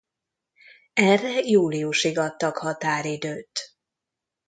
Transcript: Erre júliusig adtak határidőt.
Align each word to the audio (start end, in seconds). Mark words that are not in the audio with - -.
Erre 0.93 1.39
júliusig 1.39 2.17
adtak 2.17 2.57
határidőt. 2.57 3.77